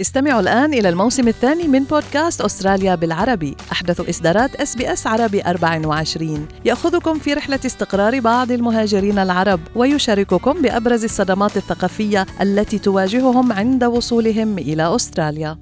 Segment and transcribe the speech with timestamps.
[0.00, 3.56] استمعوا الآن إلى الموسم الثاني من بودكاست أستراليا بالعربي.
[3.72, 11.56] أحدث إصدارات SBS عربي 24 يأخذكم في رحلة استقرار بعض المهاجرين العرب ويشارككم بأبرز الصدمات
[11.56, 15.58] الثقافية التي تواجههم عند وصولهم إلى أستراليا.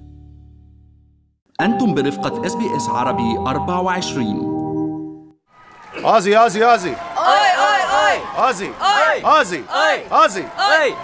[1.61, 4.59] أنتم برفقة SBS عربي 24
[6.05, 6.91] Aussie Aussie Aussie.
[6.91, 9.41] Oi oi oi Aussie oi.
[9.41, 10.25] Aussie oi.
[10.25, 10.43] Aussie.
[10.59, 10.95] Oi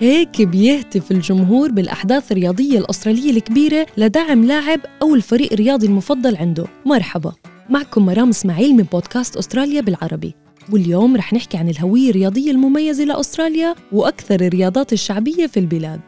[0.00, 6.64] هيك بيهتف الجمهور بالأحداث الرياضية الأسترالية الكبيرة لدعم لاعب أو الفريق الرياضي المفضل عنده.
[6.86, 7.32] مرحبا
[7.70, 10.34] معكم مرام إسماعيل من بودكاست أستراليا بالعربي.
[10.72, 16.00] واليوم رح نحكي عن الهوية الرياضية المميزة لأستراليا وأكثر الرياضات الشعبية في البلاد.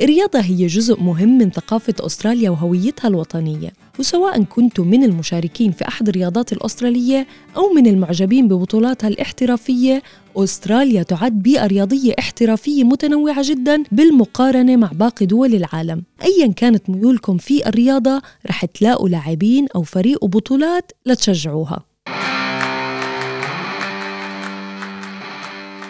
[0.00, 3.72] الرياضة هي جزء مهم من ثقافة أستراليا وهويتها الوطنية.
[3.98, 10.02] وسواء كنتم من المشاركين في أحد الرياضات الأسترالية أو من المعجبين ببطولاتها الاحترافية
[10.36, 16.02] أستراليا تعد بيئة رياضية احترافية متنوعة جدا بالمقارنة مع باقي دول العالم.
[16.22, 21.84] أيا كانت ميولكم في الرياضة رح تلاقوا لاعبين أو فريق وبطولات لتشجعوها.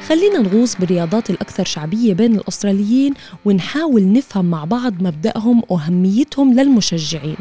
[0.09, 7.37] خلينا نغوص بالرياضات الأكثر شعبية بين الأستراليين ونحاول نفهم مع بعض مبدأهم وأهميتهم للمشجعين.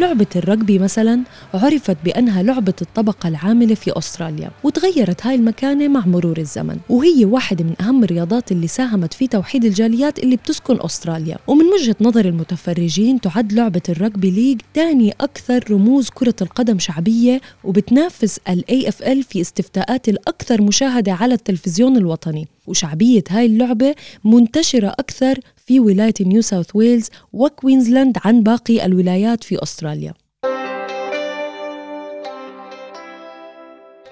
[0.00, 1.22] لعبة الرجبي مثلا
[1.54, 7.64] عرفت بأنها لعبة الطبقة العاملة في أستراليا وتغيرت هاي المكانة مع مرور الزمن وهي واحدة
[7.64, 11.38] من أهم الرياضات اللي ساهمت في توحيد الجاليات اللي بتسكن أستراليا.
[11.46, 17.40] ومن وجهة نظر المتفرجين تعد لعبة ال rugby league تاني أكثر رموز كرة القدم شعبية
[17.64, 22.48] وبتنافس ال AFL في استفتاءات الأكثر مشاهدة على التلفزيون الوطني.
[22.66, 25.38] وشعبية هاي اللعبة منتشرة أكثر
[25.70, 30.14] في ولاية نيو ساوث ويلز وكوينزلاند عن باقي الولايات في أستراليا.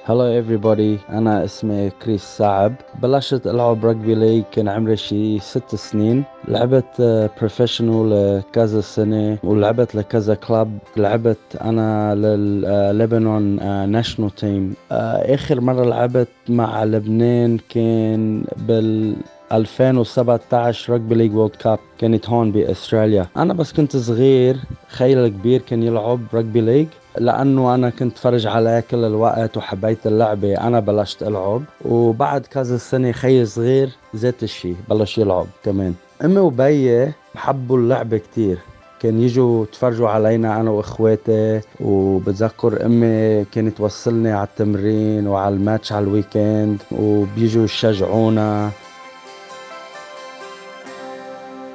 [0.04, 1.10] Hello everybody.
[1.10, 6.24] أنا اسمي كريس صعب بلشت ألعب rugby league كان عمري شي ست سنين.
[6.48, 13.58] لعبت professional كذا سنة ولعبت لكذا clubs لعبت أنا لل لبنان
[13.90, 19.16] national team آخر مرة لعبت مع لبنان كان بال
[19.52, 23.26] 2017 rugby league World Cup كانت هون بأستراليا.
[23.36, 24.56] أنا بس كنت صغير
[24.88, 26.86] خيي الكبير كان يلعب rugby league
[27.18, 30.54] لأنه أنا كنت فرج عليه كل الوقت وحبيت اللعبة.
[30.54, 35.94] أنا بلشت ألعب وبعد كذا سنة خي صغير ذات الشيء بلش يلعب كمان.
[36.24, 38.58] أمي وبيي بحبوا اللعبة كتير.
[39.00, 46.04] كان يجوا يتفرجوا علينا أنا وإخواتي وبتذكر أمي كانت توصلني على التمرين وعلى الماتش على
[46.04, 48.70] الويكند وبيجوا يشجعونا.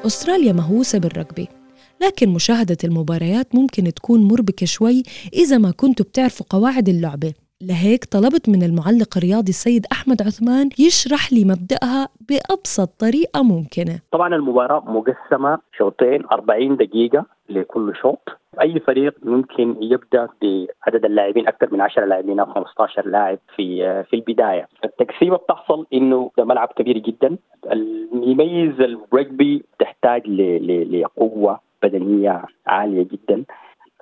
[0.05, 1.47] أستراليا مهووسة بالرجبي
[2.01, 5.03] لكن مشاهدة المباريات ممكن تكون مربكة شوي
[5.33, 7.33] إذا ما كنتوا بتعرفوا قواعد اللعبة.
[7.61, 13.99] لهيك طلبت من المعلق الرياضي السيد أحمد عثمان يشرح لي مبدأها بأبسط طريقة ممكنة.
[14.11, 18.29] طبعا المباراة مقسمة شوطين 40 دقيقة لكل شوط.
[18.61, 20.27] أي فريق ممكن يبدأ
[20.85, 24.67] بعدد اللاعبين أكثر من 10 لاعبين أو 15 لاعب في في البداية.
[24.85, 27.37] التقسيمة بتحصل إنه ده ملعب كبير جدا.
[28.13, 33.43] يميز الرجبي تحتاج ل- ل- لقوة بدنية عالية جدا.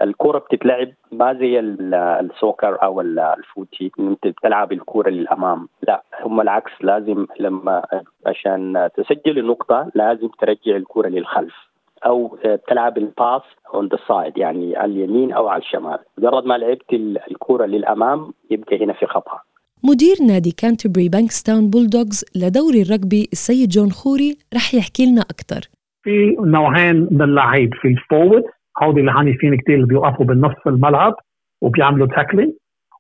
[0.01, 3.91] الكرة بتتلعب ما زي ال- ال soccer أو ال- ال footy.
[4.00, 5.68] إنت بتلعب الكرة للأمام.
[5.88, 6.72] لا هم العكس.
[6.81, 7.81] لازم لما
[8.25, 11.70] عشان تسجل النقطة لازم ترجع الكرة للخلف.
[12.06, 12.38] أو
[12.69, 13.41] تلعب ال pass
[13.73, 15.97] on the side يعني على اليمين أو على الشمال.
[16.17, 19.39] مجرد ما لعبت ال- الكرة للأمام يبقى هنا في خطأ.
[19.84, 25.62] مدير نادي كانتربري بانكستاون بولدوغز لدوري الرجبي السيد جون خوري رح يحكي لنا أكثر
[26.03, 28.44] في نوعين من اللعيب في ال forward
[28.83, 31.13] هودي اللي عنيفين كتير اللي بيوقفوا بالنص الملعب
[31.62, 32.51] وبيعملوا tackling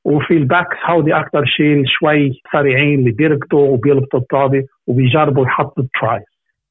[0.05, 5.92] وفي ال backs هودي أكثر شيء شوي سريعين اللي بيركضوا وبيلبطوا الطابة وبيجربوا يحطوا ال
[5.92, 6.19] try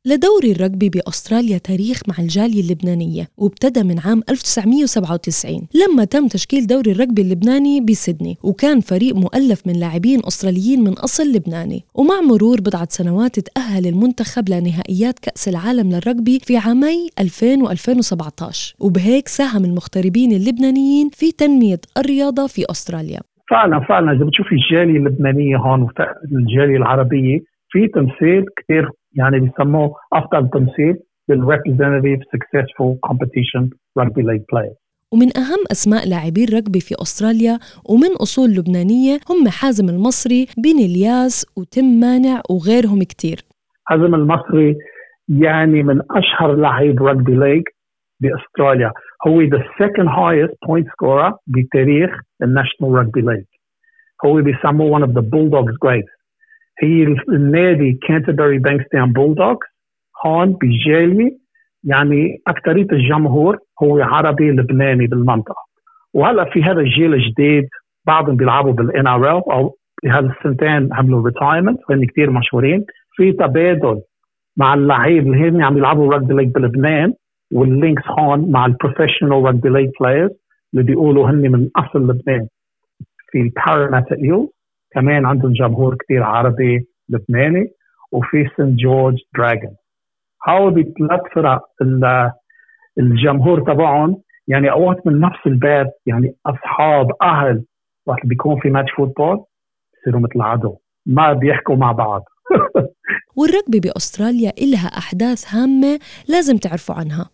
[0.06, 6.92] لدوري الرجبي بأستراليا تاريخ مع الجالية اللبنانية وابتدى من عام 1997 لما تم تشكيل دوري
[6.92, 11.80] الرجبي اللبناني بسيدني وكان فريق مؤلف من لاعبين أستراليين من أصل لبناني.
[11.94, 19.28] ومع مرور بضعة سنوات تأهل المنتخب لنهائيات كأس العالم للرجبي في عامي 2000 و2017 وبهيك
[19.28, 23.20] ساهم المغتربين اللبنانيين في تنمية الرياضة في أستراليا.
[23.50, 25.80] فعلا فعلا إذا بتشوفي الجالية اللبنانية هون
[26.32, 27.38] والجاليه العربية
[27.70, 30.96] في تمثيل كثير يعني بيسموه أفضل تمثيل
[31.28, 34.72] لل representative successful competition rugby league player
[35.12, 37.58] ومن أهم أسماء لاعبي الرجبي في أستراليا
[37.90, 43.38] ومن أصول لبنانية هم حازم المصري بني الياس وتيم مانع وغيرهم كتير.
[43.86, 44.76] حازم المصري
[45.28, 47.62] يعني من أشهر لعيب rugby league
[48.20, 48.92] باستراليا
[49.26, 52.10] هو the second highest point scorer بتاريخ
[52.42, 53.44] ال national rugby league
[54.26, 56.19] هو بيسموه one of the bulldogs greats
[56.82, 59.58] هي النادي كانتربري بانكستاون بولدوغز
[60.26, 61.38] هون بجالي
[61.84, 65.64] يعني أكثرية الجمهور هو عربي لبناني بالمنطقة.
[66.14, 67.68] وهلأ في هذا الجيل الجديد
[68.06, 72.84] بعضهم بيلعبوا بال NRL أو بهالسنتين عملوا retirement وهن كثير مشهورين.
[73.16, 74.00] في تبادل
[74.56, 77.12] مع اللعيب اللي هن عم يلعبوا rugby league بلبنان
[77.52, 80.30] وال links هون مع ال professional rugby league players
[80.74, 82.46] اللي بيقولوا هن من أصل لبنان.
[83.30, 84.48] في الباراماتا ايلز
[84.92, 87.70] كمان عندهم جمهور كثير عربي لبناني
[88.12, 89.76] وفي سنت جورج دراجون.
[90.48, 91.62] هول ثلاث فرق
[92.98, 97.64] الجمهور تبعهم؟ يعني أوقات من نفس البيت يعني أصحاب أهل
[98.06, 99.44] وقت بيكون في match football
[99.94, 100.76] بصيروا مثل عدو
[101.06, 102.24] ما بيحكوا مع بعض.
[103.38, 105.98] والرجبي بأستراليا إلها أحداث هامة
[106.28, 107.30] لازم تعرفوا عنها.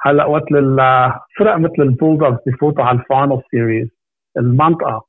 [0.00, 3.88] هلأ وقت الفرق مثل البولدوغز بفوتوا على ال final series
[4.36, 5.06] المنطقة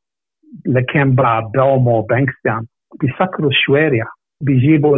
[0.66, 2.66] لاكمبا بلمور بانكستان
[3.02, 4.06] بيسكروا الشوارع
[4.42, 4.98] بيجيبوا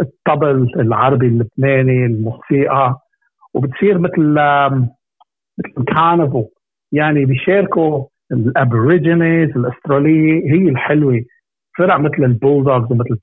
[0.00, 2.98] الطبل العربي اللبناني الموسيقى.
[3.54, 4.34] وبتصير مثل
[5.58, 6.46] مثل carnival
[6.92, 11.20] يعني بيشاركوا ال Aborigines الأسترالية هي الحلوة.
[11.78, 13.18] فرق مثل البولدوغز ومثل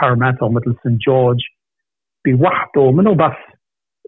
[0.00, 1.40] باراماتا ومثل سنت جورج.
[2.24, 3.51] بيوحدوا منو بس؟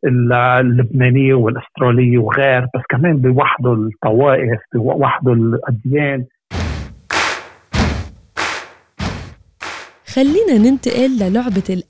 [0.07, 6.25] اللبنانيه والاستراليه وغير بس كمان بيوحدوا الطوائف بيوحدوا الأديان.
[10.07, 11.83] خلينا ننتقل للعبة ال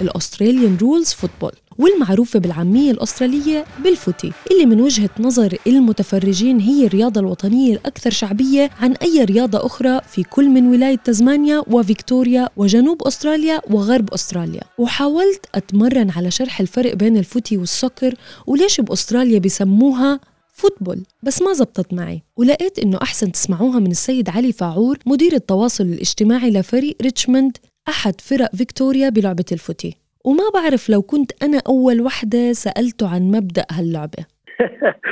[0.00, 6.86] ال Australian rules football والمعروفة بالعامية الأسترالية بال footy اللي من وجهة نظر المتفرجين هي
[6.86, 13.02] الرياضة الوطنية الأكثر شعبية عن أي رياضة أخرى في كل من ولاية تزمانيا وفيكتوريا وجنوب
[13.02, 14.60] أستراليا وغرب أستراليا.
[14.78, 18.14] وحاولت أتمرن على شرح الفرق بين ال footy وال soccer
[18.46, 20.20] وليش بأستراليا بسموها
[20.54, 22.22] football بس ما زبطت معي.
[22.36, 27.56] ولقيت إنه أحسن تسمعوها من السيد علي فاعور مدير التواصل الاجتماعي لفريق ريتشموند
[27.88, 30.01] أحد فرق فيكتوريا بلعبة ال footy.
[30.24, 34.24] وما بعرف لو كنت أنا أول وحدة سألته عن مبدأ هاللعبة.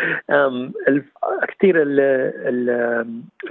[1.48, 1.82] كثير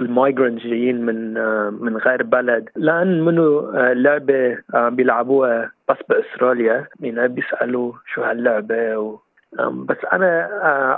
[0.00, 1.34] ال migrant جايين من
[1.72, 2.68] من غير بلد.
[2.76, 6.86] لأن منو لعبة بيلعبوها بس بأستراليا.
[7.00, 9.18] يعني بيسألوا شو هاللعبة و
[9.58, 10.48] بس أنا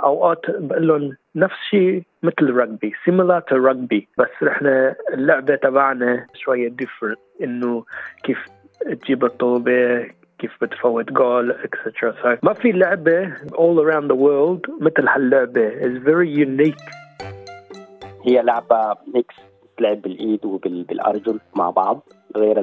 [0.03, 6.69] أوقات بقول لهم نفس الشيء مثل الرجبي similar to rugby بس إحنا اللعبة تبعنا شوية
[6.69, 7.83] different إنه
[8.23, 8.45] كيف
[9.01, 10.05] تجيب الطابة
[10.43, 15.69] كيف بتفوت goal etcetera ما في لعبة all around the world مثل هاللعبة.
[15.69, 16.93] Is very unique.
[18.25, 19.35] هي لعبة mix
[19.77, 22.01] تلعب بالإيد وبالارجل مع بعض
[22.35, 22.59] غير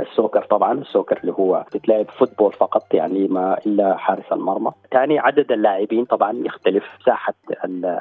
[0.00, 0.72] ال soccer طبعا.
[0.72, 4.70] ال soccer اللي هو بتلعب football فقط يعني ما إلا حارس المرمى.
[4.92, 6.84] ثاني عدد اللاعبين طبعا يختلف.
[7.00, 7.34] مساحه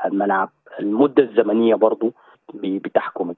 [0.05, 2.13] الملعب المدة الزمنية برضو
[2.53, 3.33] بتحكم.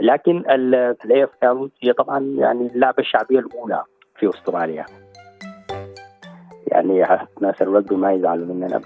[0.00, 3.82] لكن ال AFL هي طبعا يعني اللعبة الشعبية الأولى.
[4.18, 4.86] في أستراليا.
[6.66, 7.06] يعني
[7.40, 8.80] ناس الرجبي ما يزعلوا مننا.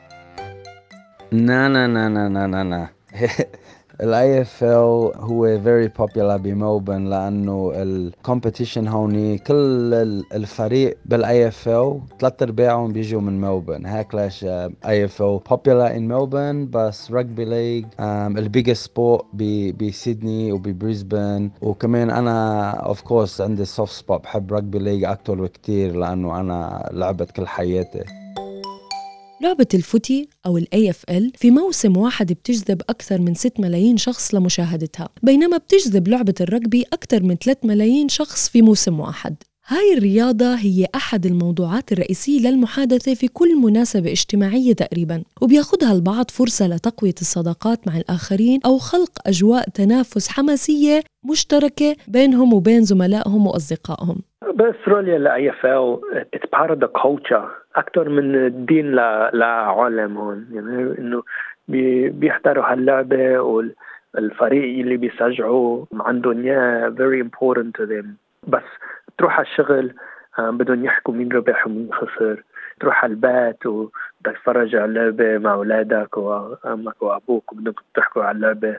[1.32, 2.88] نا نا نا نا نا نا.
[4.03, 9.94] ال AFL هو very popular بملبورن لأنه ال competition هوني كل
[10.34, 14.44] الفريق بال AFL ثلاث أرباعهم بيجوا من ملبورن هيك ليش
[14.87, 15.41] AFL
[15.81, 19.25] in ملبورن بس rugby league ال biggest sport
[19.82, 26.40] بسيدني وببريسبن وكمان أنا of course عندي soft spot بحب rugby league أكثر بكثير لأنه
[26.40, 28.22] أنا لعبت كل حياتي.
[29.42, 34.34] لعبة ال footy أو ال AFL في موسم واحد بتجذب أكثر من 6 ملايين شخص
[34.34, 39.37] لمشاهدتها بينما بتجذب لعبة الرجبي أكثر من 3 ملايين شخص في موسم واحد.
[39.66, 46.66] هاي الرياضة هي أحد الموضوعات الرئيسية للمحادثة في كل مناسبة اجتماعية تقريبا وبياخدها البعض فرصة
[46.66, 54.22] لتقوية الصداقات مع الآخرين أو خلق أجواء تنافس حماسية مشتركة بينهم وبين زملائهم وأصدقائهم.
[54.54, 55.99] بأستراليا ال
[56.35, 58.94] AFL it's part the culture أكثر من الدين
[59.35, 60.47] لعالم هون.
[60.52, 61.23] يعني إنه
[62.09, 68.06] بيحضروا هاللعبة والفريق اللي بيشجعوا عندهم اياه very important to them.
[68.49, 68.62] بس
[69.18, 69.92] تروح على الشغل
[70.38, 72.42] بدهم يحكوا مين ربح ومين خسر.
[72.80, 73.92] تروح على البيت وبدك
[74.25, 78.76] تتفرج على اللعبة مع أولادك وأمك وأبوك وبدك تحكوا على اللعبة.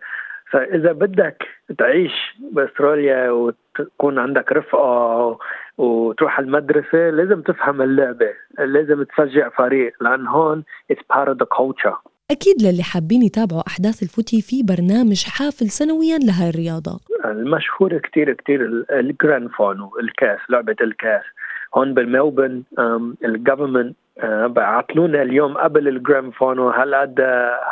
[0.52, 5.38] فإذا بدك تعيش بأستراليا وتكون عندك رفقة
[5.78, 10.64] وتروح على المدرسة لازم تفهم اللعبة لازم تشجع فريق لأن هون
[10.94, 11.96] it's part of the culture.
[12.32, 17.00] أكيد للي حابين يتابعوا أحداث ال footy في برنامج حافل سنويا لهي الرياضة.
[17.26, 21.24] المشهور كتير كتير ال grand final الكاس لعبة الكاس.
[21.76, 22.64] هون بملبورن
[23.26, 27.22] ال government آه، بعطلونا اليوم قبل ال grand final هل قد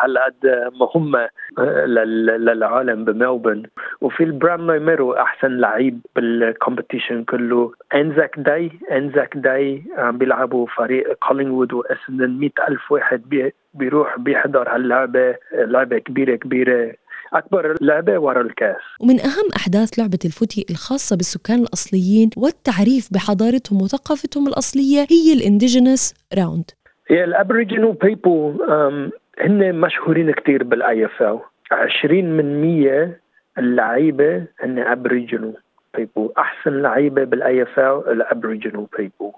[0.03, 1.29] هل قد مهمة
[1.59, 3.63] آه، للعالم بملبورن؟
[4.01, 7.71] وفي ال Brownlow Medal أحسن لعيب بال competition كله.
[7.95, 15.35] Anzac Day Anzac Day عم بيلعبوا فريق كولينغوود واسندن 100 ألف واحد بيروح بيحضر هاللعبة
[15.53, 16.93] لعبة كبيره كبيرة.
[17.33, 18.81] أكبر لعبة ورا الكاس.
[19.01, 25.41] ومن أهم أحداث لعبة ال footy الخاصة بالسكان الأصليين والتعريف بحضارتهم وثقافتهم الأصلية هي ال
[25.41, 26.71] Indigenous Round.
[27.09, 28.57] هي ال Aboriginal people
[29.39, 31.39] هن مشهورين كثير بال AFL.
[31.71, 33.17] 20 من 100
[33.57, 35.53] اللعيبة هن Aboriginal
[35.97, 39.31] people أحسن لعيبة بال AFL ال Aboriginal people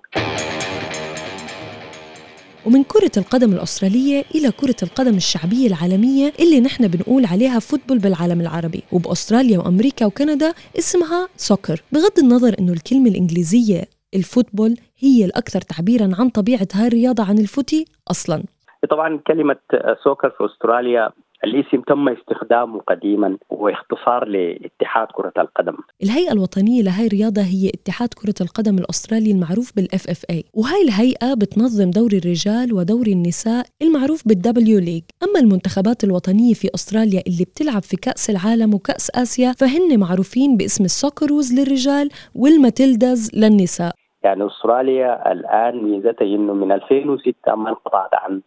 [2.66, 8.42] ومن كرة القدم الأسترالية إلى كرة القدم الشعبية العالمية اللي نحن بنقول عليها football بالعالم
[8.42, 8.84] العربي.
[8.92, 13.82] وبأستراليا وأمريكا وكندا اسمها soccer بغض النظر أنه الكلمة الإنجليزية
[14.16, 18.44] ال football هي الأكثر تعبيرا عن طبيعة هاي الرياضة عن ال footy أصلا.
[18.90, 19.56] طبعا كلمة
[20.04, 21.10] soccer في أستراليا
[21.44, 25.78] الاسم تم استخدامه قديما كاختصار لاتحاد كرة القدم.
[26.04, 31.90] الهيئة الوطنية لهي الرياضة هي اتحاد كرة القدم الأسترالي المعروف بال FFA وهاي الهيئة بتنظم
[31.92, 37.98] دوري الرجال ودوري النساء المعروف بالدبليو ليج أما المنتخبات الوطنية في أستراليا اللي بتلعب في
[37.98, 43.94] كأس العالم وكأس آسيا فهن معروفين باسم ال Socceroos للرجال وال Matildas للنساء.
[44.24, 48.42] يعني أستراليا الآن ميزتها إنه من 2006 ما انقطعت عن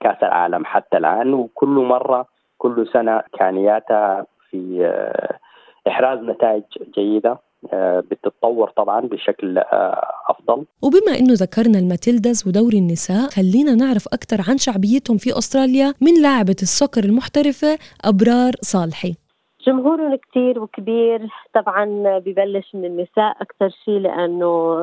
[0.00, 1.34] كأس العالم حتى الآن.
[1.34, 2.26] وكل مرة
[2.58, 5.38] كل سنة امكانياتها في آه،
[5.88, 6.62] إحراز نتائج
[6.94, 7.38] جيدة
[7.72, 9.58] آه، بتتطور طبعا بشكل
[10.28, 10.64] أفضل.
[10.82, 16.22] وبما إنه ذكرنا ال Matildas ودوري النساء خلينا نعرف أكثر عن شعبيتهم في أستراليا من
[16.22, 19.14] لاعبة ال soccer المحترفة أبرار صالحي.
[19.66, 21.84] جمهورهم كتير وكبير طبعا
[22.18, 24.78] ببلش من النساء أكثر شيء لأنه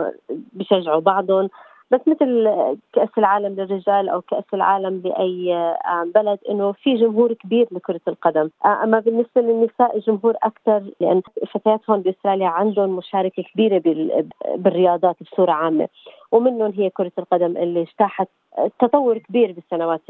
[0.54, 1.50] بشجعوا بعضهم.
[1.92, 2.48] بس مثل
[2.94, 8.50] كأس العالم للرجال أو كأس العالم لأي آه، بلد إنه في جمهور كبير لكرة القدم.
[8.65, 11.22] آه، أما بالنسبة للنساء الجمهور أكثر لأن
[11.54, 13.82] فتيات هون بأستراليا عندهم مشاركة كبيرة
[14.56, 15.88] بالرياضات بصورة عامة.
[16.32, 18.27] ومنهم هي كرة القدم اللي اجتاحت
[18.80, 20.01] تطور كبير بالسنوات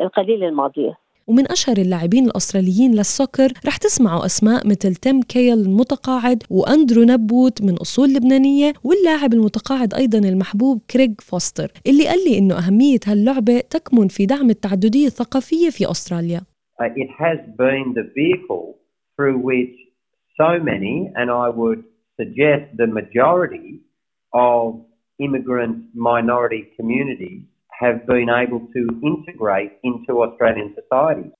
[0.00, 1.05] القليلة الماضية.
[1.28, 7.62] ومن أشهر اللاعبين الأستراليين لل soccer رح تسمعوا أسماء مثل تيم كاهيل المتقاعد وأندرو نبوت
[7.62, 13.60] من أصول لبنانية واللاعب المتقاعد أيضا المحبوب كريغ فوستر اللي قال لي إنه أهمية هاللعبة
[13.60, 16.40] تكمن في دعم التعددية الثقافية في أستراليا.
[16.80, 18.66] Uh, it has been the vehicle
[19.16, 19.76] through which
[20.40, 21.82] so many, and I would
[22.20, 23.80] suggest the majority
[24.34, 24.62] of
[25.26, 27.42] immigrant minority communities
[27.82, 31.30] have been able to integrate into Australian society.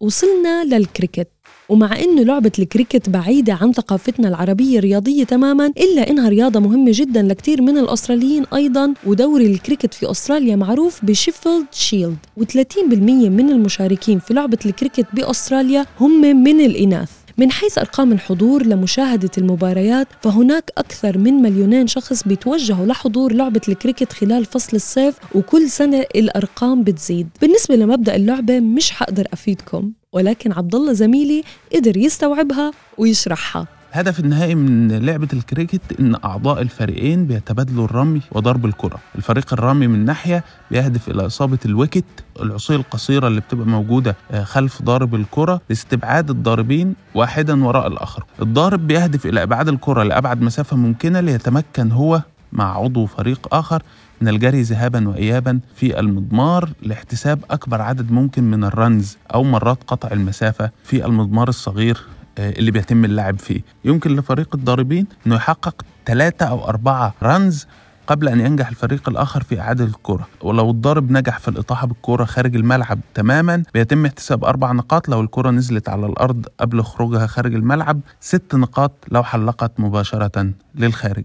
[0.00, 1.28] وصلنا للكريكت.
[1.68, 7.22] ومع إنه لعبة الكريكت بعيدة عن ثقافتنا العربية الرياضية تماما إلا إنها رياضة مهمة جدا
[7.22, 8.94] لكثير من الأستراليين أيضا.
[9.06, 12.16] ودوري الكريكت في أستراليا معروف ب Sheffield Shield.
[12.40, 12.84] و30%
[13.28, 17.19] من المشاركين في لعبة الكريكت بأستراليا هم من الإناث.
[17.40, 24.12] من حيث أرقام الحضور لمشاهدة المباريات فهناك أكثر من مليونين شخص بيتوجهوا لحضور لعبة الكريكت
[24.12, 27.28] خلال فصل الصيف وكل سنة الأرقام بتزيد.
[27.40, 31.42] بالنسبة لمبدأ اللعبة مش حقدر أفيدكم ولكن عبد الله زميلي
[31.74, 33.79] قدر يستوعبها ويشرحها.
[33.92, 38.98] الهدف النهائي من لعبة الكريكت إن أعضاء الفريقين بيتبادلوا الرمي وضرب الكرة.
[39.14, 42.04] الفريق الرامي من ناحية بيهدف إلى إصابة ال wicket
[42.42, 48.24] العصي القصيرة اللي بتبقى موجودة آه، خلف ضارب الكرة لاستبعاد الضاربين واحدا وراء الآخر.
[48.42, 53.82] الضارب بيهدف إلى إبعاد الكرة لأبعد مسافة ممكنة ليتمكن هو مع عضو فريق آخر
[54.20, 59.78] من الجري ذهابا وإيابا في المضمار لاحتساب أكبر عدد ممكن من ال runs أو مرات
[59.86, 62.00] قطع المسافة في المضمار الصغير.
[62.38, 63.60] اللي بيتم اللعب فيه.
[63.84, 67.66] يمكن لفريق الضاربين إنه يحقق ثلاثة أو أربعة runs
[68.06, 72.56] قبل أن ينجح الفريق الآخر في إعادة الكره ولو الضارب نجح في الإطاحة بالكره خارج
[72.56, 75.08] الملعب تماما بيتم احتساب أربع نقاط.
[75.08, 81.24] لو الكره نزلت على الأرض قبل خروجها خارج الملعب ست نقاط لو حلقت مباشرة للخارج.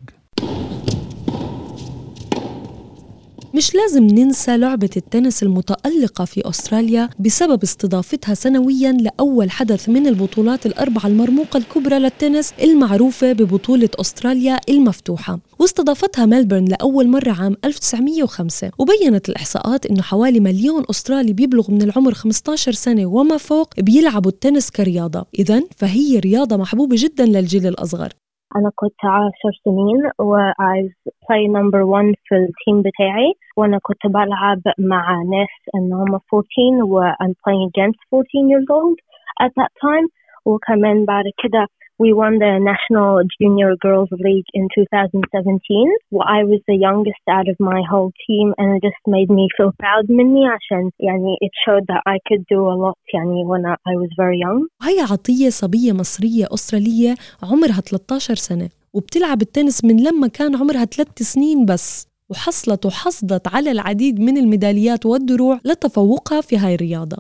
[3.56, 10.66] مش لازم ننسى لعبة التنس المتألقة في أستراليا بسبب استضافتها سنويا لأول حدث من البطولات
[10.66, 15.40] الأربعة المرموقة الكبرى للتنس المعروفة ببطولة أستراليا المفتوحة.
[15.60, 22.14] واستضافتها ملبورن لأول مرة عام 1905 وبينت الإحصاءات أنه حوالي مليون أسترالي بيبلغ من العمر
[22.14, 25.26] 15 سنة وما فوق بيلعبوا التنس كرياضة.
[25.40, 28.14] إذا فهي رياضة محبوبة جدا للجيل الأصغر.
[28.57, 35.23] أنا كنت عشر سنين وعايز play number one في التيم بتاعي وأنا كنت بلعب مع
[35.23, 38.99] ناس إن هم 14 و I'm playing against 14 years old
[39.45, 40.09] at that time
[40.47, 41.67] وكمان بعد كده
[42.03, 45.93] We won the National Junior Girls League in 2017.
[46.11, 49.49] Well, I was the youngest out of my whole team and it just made me
[49.57, 53.67] feel proud مني عشان يعني it showed that I could do a lot يعني when
[53.67, 54.69] I was very young.
[54.83, 61.25] وهي عطية صبية مصرية أسترالية عمرها 13 سنة وبتلعب التنس من لما كان عمرها 3
[61.25, 67.17] سنين بس وحصلت وحصدت على العديد من الميداليات والدروع لتفوقها في هاي الرياضة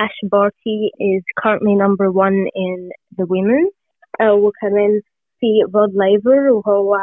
[0.00, 0.78] Ash Barty
[1.12, 2.78] is currently number one in
[3.18, 3.75] the women uh,
[4.22, 5.00] وكمان
[5.38, 6.96] في Rod Laver وهو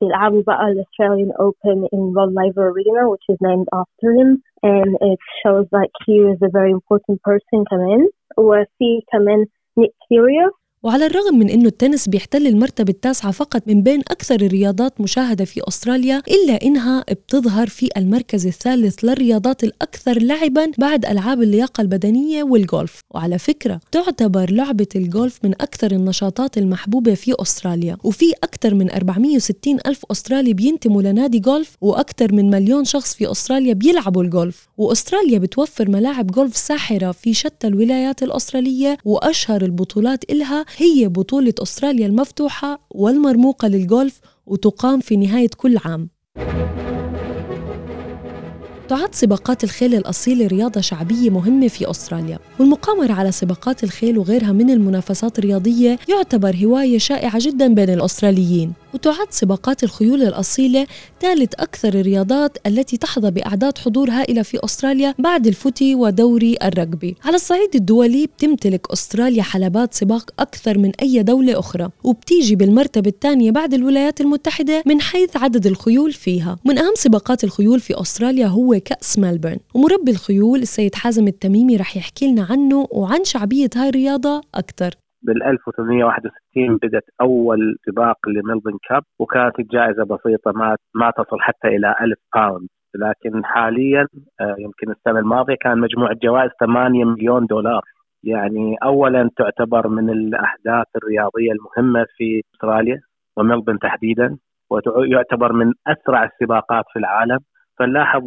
[0.00, 4.30] بيلعبوا بقى ال Australian Open in Rod Laver Arena which is named after him
[4.62, 8.08] and it shows like he is a very important person كمان
[8.38, 9.46] وفي كمان
[9.80, 10.54] Nick Kyrgios
[10.87, 15.61] وعلى الرغم من أنه التنس بيحتل المرتبة التاسعة فقط من بين أكثر الرياضات مشاهدة في
[15.67, 23.01] أستراليا إلا إنها بتظهر في المركز الثالث للرياضات الأكثر لعبا بعد ألعاب اللياقة البدنية والجولف
[23.11, 27.97] وعلى فكرة تعتبر لعبة الجولف من أكثر النشاطات المحبوبة في أستراليا.
[28.03, 33.73] وفي أكثر من 460 ألف أسترالي بينتموا لنادي جولف وأكثر من مليون شخص في أستراليا
[33.73, 41.07] بيلعبوا الجولف وأستراليا بتوفر ملاعب جولف ساحرة في شتى الولايات الأسترالية وأشهر البطولات إلها هي
[41.07, 46.09] بطولة أستراليا المفتوحة والمرموقة للجولف وتقام في نهاية كل عام.
[48.89, 54.69] تعد سباقات الخيل الأصيلة رياضة شعبية مهمة في أستراليا والمقامرة على سباقات الخيل وغيرها من
[54.69, 58.73] المنافسات الرياضية يعتبر هواية شائعة جدا بين الأستراليين.
[58.97, 60.87] وتعد سباقات الخيول الأصيلة
[61.21, 67.15] ثالث أكثر الرياضات التي تحظى بأعداد حضور هائلة في أستراليا بعد الفوتي ودوري الرجبي.
[67.25, 73.51] على الصعيد الدولي بتمتلك أستراليا حلبات سباق أكثر من أي دولة أخرى وبتيجي بالمرتبة الثانية
[73.51, 76.57] بعد الولايات المتحدة من حيث عدد الخيول فيها.
[76.65, 79.57] من أهم سباقات الخيول في أستراليا هو كأس ملبورن.
[79.73, 85.06] ومربي الخيول السيد حازم التميمي رح يحكي لنا عنه وعن شعبية هاي الرياضة أكثر.
[85.27, 91.67] بال 1861 بدت أول سباق ل Melbourne Cup وكانت الجائزة بسيطة ما ما تصل حتى
[91.67, 94.07] إلى 1000 pound لكن حاليا
[94.59, 97.81] يمكن السنة الماضية كان مجموع الجوائز 8 مليون دولار.
[98.23, 102.99] يعني اولا تعتبر من الأحداث الرياضية المهمة في أستراليا
[103.37, 104.37] وملبورن تحديدا
[104.69, 107.39] ويعتبر من أسرع السباقات في العالم.
[107.79, 108.23] فنلاحظ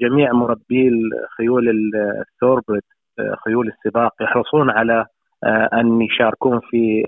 [0.00, 2.82] جميع مربي الخيول ال thoroughbred
[3.44, 5.06] خيول السباق يحرصون على
[5.72, 7.02] أن يشاركون في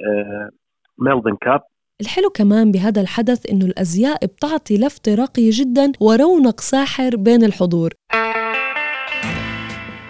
[0.99, 1.61] Melbourne Cup
[2.01, 7.92] الحلو كمان بهذا الحدث إنه الأزياء بتعطي لفتة راقية جدا ورونق ساحر بين الحضور.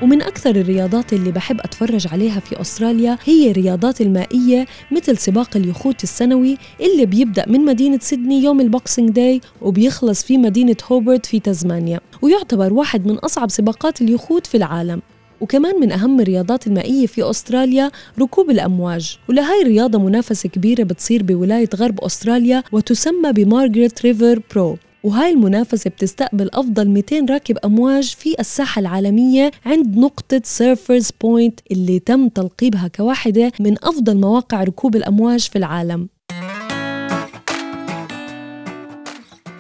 [0.02, 6.02] ومن أكثر الرياضات اللي بحب أتفرج عليها في أستراليا هي الرياضات المائية مثل سباق اليخوت
[6.02, 11.40] السنوي اللي بيبدأ من مدينة سيدني يوم ال Boxing Day وبيخلص في مدينة هوبرت في
[11.40, 15.02] تزمانيا ويعتبر واحد من أصعب سباقات اليخوت في العالم.
[15.40, 19.18] وكمان من أهم الرياضات المائية في أستراليا ركوب الأمواج.
[19.28, 24.76] ولهاي الرياضة منافسة كبيرة بتصير بولاية غرب أستراليا وتسمى ب Margaret River Pro.
[25.04, 31.98] وهاي المنافسة بتستقبل أفضل 200 راكب أمواج في الساحة العالمية عند نقطة Surfers Point اللي
[31.98, 36.08] تم تلقيبها كواحدة من أفضل مواقع ركوب الأمواج في العالم.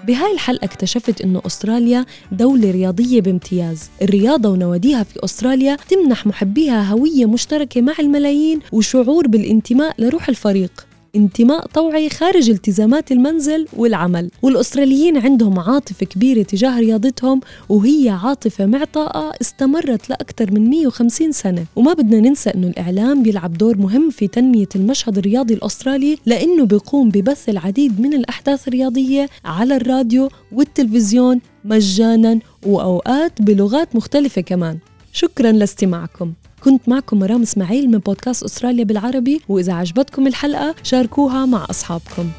[0.06, 3.90] بهاي الحلقة اكتشفت إنه أستراليا دولة رياضية بامتياز.
[4.02, 10.86] الرياضة ونواديها في أستراليا تمنح محبيها هوية مشتركة مع الملايين وشعور بالانتماء لروح الفريق.
[11.16, 14.30] انتماء طوعي خارج التزامات المنزل والعمل.
[14.42, 21.64] والأستراليين عندهم عاطفة كبيرة تجاه رياضتهم وهي عاطفة معطاءة استمرت لأكثر من 150 سنة.
[21.76, 27.08] وما بدنا ننسى أنه الإعلام بيلعب دور مهم في تنمية المشهد الرياضي الأسترالي لأنه بيقوم
[27.08, 34.78] ببث العديد من الأحداث الرياضية على الراديو والتلفزيون مجانا وأوقات بلغات مختلفة كمان.
[35.12, 36.32] شكرا لاستماعكم.
[36.66, 42.30] كنت معكم مرام إسماعيل من بودكاست أستراليا بالعربي وإذا عجبتكم الحلقة شاركوها مع أصحابكم.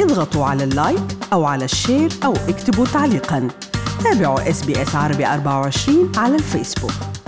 [0.00, 0.98] اضغطوا على ال like
[1.32, 3.48] أو على ال share أو اكتبوا تعليقاً.
[4.04, 7.19] تابعوا SBS عربي 24 على الفيسبوك.